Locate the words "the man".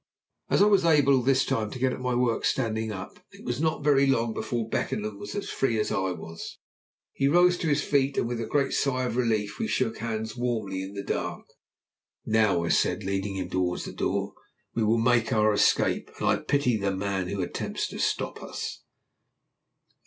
16.77-17.27